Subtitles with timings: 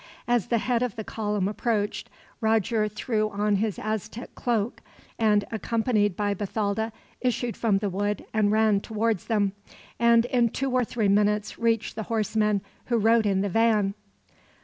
[0.27, 2.09] As the head of the column approached,
[2.39, 4.81] Roger threw on his Aztec cloak
[5.19, 9.51] and, accompanied by Bathalda, issued from the wood and ran towards them,
[9.99, 13.93] and in two or three minutes reached the horsemen who rode in the van.